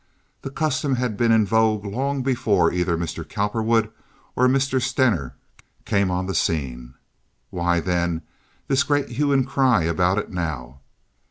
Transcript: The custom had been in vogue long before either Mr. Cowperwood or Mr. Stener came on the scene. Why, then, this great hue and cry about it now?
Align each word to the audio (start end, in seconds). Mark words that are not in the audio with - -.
The 0.41 0.49
custom 0.49 0.95
had 0.95 1.15
been 1.15 1.31
in 1.31 1.45
vogue 1.45 1.85
long 1.85 2.23
before 2.23 2.73
either 2.73 2.97
Mr. 2.97 3.23
Cowperwood 3.23 3.91
or 4.35 4.47
Mr. 4.47 4.81
Stener 4.81 5.35
came 5.85 6.09
on 6.09 6.25
the 6.25 6.33
scene. 6.33 6.95
Why, 7.51 7.79
then, 7.79 8.23
this 8.67 8.81
great 8.81 9.09
hue 9.09 9.31
and 9.31 9.45
cry 9.45 9.83
about 9.83 10.17
it 10.17 10.31
now? 10.31 10.79